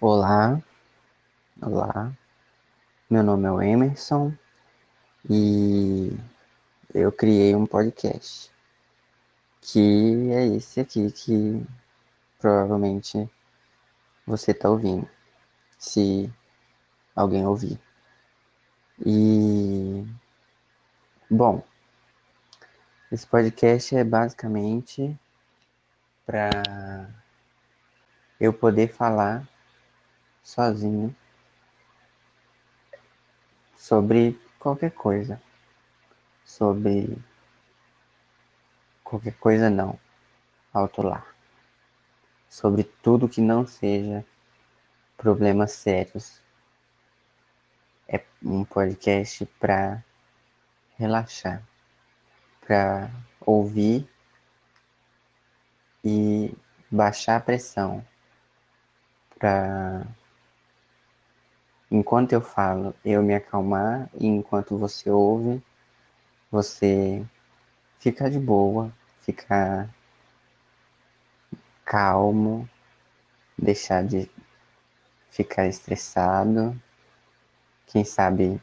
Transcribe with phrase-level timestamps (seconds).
[0.00, 0.62] Olá,
[1.60, 2.16] olá.
[3.10, 4.32] Meu nome é o Emerson
[5.28, 6.16] e
[6.94, 8.48] eu criei um podcast
[9.60, 11.66] que é esse aqui que
[12.38, 13.28] provavelmente
[14.24, 15.10] você está ouvindo,
[15.76, 16.32] se
[17.12, 17.76] alguém ouvir.
[19.04, 20.06] E
[21.28, 21.60] bom,
[23.10, 25.18] esse podcast é basicamente
[26.24, 27.10] para
[28.38, 29.44] eu poder falar
[30.48, 31.14] sozinho
[33.76, 35.40] sobre qualquer coisa.
[36.42, 37.18] Sobre
[39.04, 40.00] qualquer coisa não.
[40.72, 41.22] Alto lá.
[42.48, 44.24] Sobre tudo que não seja
[45.18, 46.40] problemas sérios.
[48.08, 50.02] É um podcast para
[50.96, 51.62] relaxar,
[52.66, 53.10] para
[53.42, 54.08] ouvir
[56.02, 56.56] e
[56.90, 58.02] baixar a pressão,
[59.38, 60.06] para
[61.90, 65.62] enquanto eu falo, eu me acalmar e enquanto você ouve,
[66.50, 67.24] você
[67.98, 69.88] ficar de boa, ficar
[71.84, 72.68] calmo,
[73.56, 74.30] deixar de
[75.30, 76.78] ficar estressado,
[77.86, 78.60] quem sabe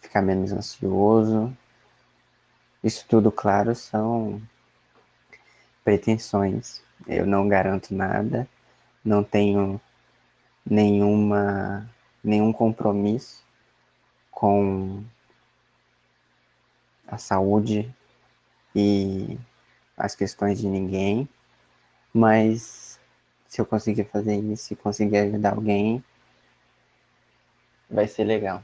[0.00, 1.56] ficar menos ansioso.
[2.84, 4.42] Isso tudo, claro, são
[5.84, 6.82] pretensões.
[7.06, 8.46] Eu não garanto nada,
[9.04, 9.80] não tenho
[10.64, 11.88] nenhuma
[12.22, 13.44] nenhum compromisso
[14.30, 15.02] com
[17.06, 17.92] a saúde
[18.74, 19.38] e
[19.96, 21.28] as questões de ninguém,
[22.12, 22.98] mas
[23.46, 26.02] se eu conseguir fazer isso e conseguir ajudar alguém,
[27.90, 28.62] vai ser legal.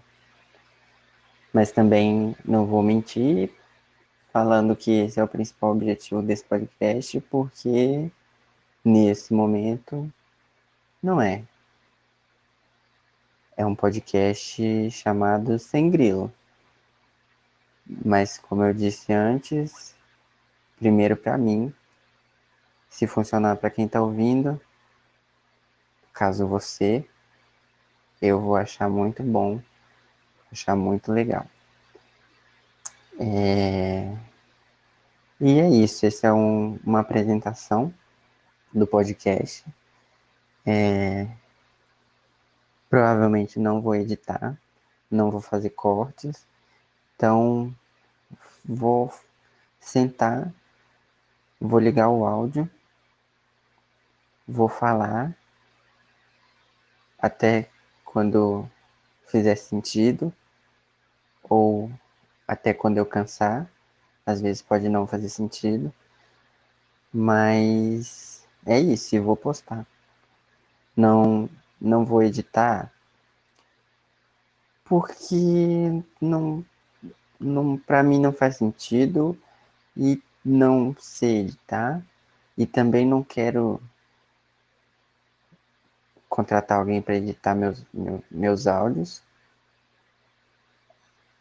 [1.52, 3.52] Mas também não vou mentir
[4.32, 8.10] falando que esse é o principal objetivo desse podcast, porque
[8.84, 10.10] nesse momento
[11.02, 11.44] não é
[13.58, 16.32] é um podcast chamado Sem Grilo.
[17.84, 19.96] Mas, como eu disse antes,
[20.78, 21.74] primeiro para mim,
[22.88, 24.60] se funcionar para quem está ouvindo,
[26.12, 27.04] caso você,
[28.22, 29.60] eu vou achar muito bom,
[30.52, 31.44] achar muito legal.
[33.18, 34.16] É...
[35.40, 37.92] E é isso, essa é um, uma apresentação
[38.72, 39.64] do podcast.
[40.64, 41.26] É...
[42.88, 44.58] Provavelmente não vou editar,
[45.10, 46.46] não vou fazer cortes.
[47.14, 47.74] Então,
[48.64, 49.12] vou
[49.80, 50.52] sentar,
[51.60, 52.68] vou ligar o áudio,
[54.46, 55.36] vou falar
[57.18, 57.68] até
[58.04, 58.68] quando
[59.26, 60.32] fizer sentido
[61.42, 61.90] ou
[62.46, 63.70] até quando eu cansar.
[64.24, 65.92] Às vezes pode não fazer sentido,
[67.12, 69.86] mas é isso, e vou postar.
[70.96, 71.48] Não
[71.80, 72.92] não vou editar
[74.88, 76.64] porque não,
[77.38, 79.38] não para mim não faz sentido
[79.94, 82.02] e não sei editar
[82.56, 83.80] e também não quero
[86.28, 89.22] contratar alguém para editar meus, meus, meus áudios.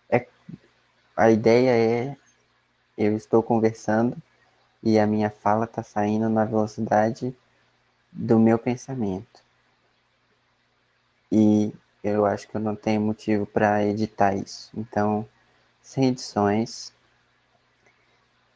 [0.09, 0.27] É,
[1.15, 2.17] a ideia é
[2.97, 4.17] eu estou conversando
[4.83, 7.35] e a minha fala está saindo na velocidade
[8.11, 9.46] do meu pensamento.
[11.31, 11.73] E
[12.03, 14.71] eu acho que eu não tenho motivo para editar isso.
[14.75, 15.27] Então,
[15.81, 16.93] sem edições.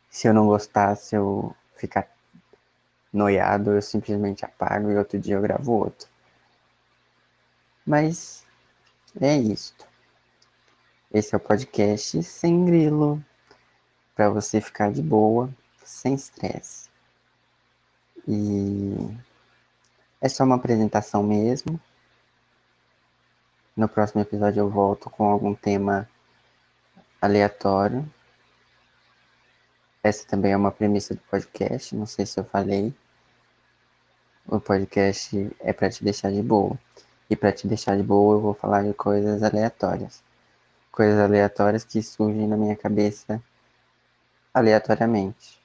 [0.10, 2.08] Se eu não gostar, se eu ficar
[3.12, 6.08] noiado, eu simplesmente apago e outro dia eu gravo outro.
[7.86, 8.46] Mas
[9.20, 9.86] é isto.
[11.14, 13.24] Esse é o podcast sem grilo,
[14.16, 15.50] para você ficar de boa,
[15.84, 16.90] sem estresse.
[18.28, 18.96] E
[20.22, 21.80] é só uma apresentação mesmo.
[23.82, 26.08] No próximo episódio eu volto com algum tema
[27.20, 28.08] aleatório.
[30.04, 32.94] Essa também é uma premissa do podcast, não sei se eu falei.
[34.46, 36.78] O podcast é para te deixar de boa.
[37.28, 40.22] E para te deixar de boa, eu vou falar de coisas aleatórias.
[40.92, 43.42] Coisas aleatórias que surgem na minha cabeça
[44.54, 45.60] aleatoriamente.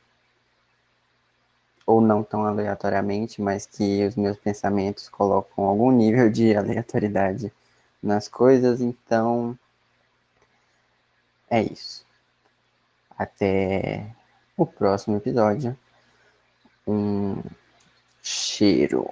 [1.84, 7.52] Ou não tão aleatoriamente, mas que os meus pensamentos colocam algum nível de aleatoriedade
[8.06, 9.58] nas coisas, então
[11.50, 12.06] é isso.
[13.18, 14.14] Até
[14.56, 15.76] o próximo episódio.
[16.86, 17.42] Um
[18.22, 19.10] cheiro.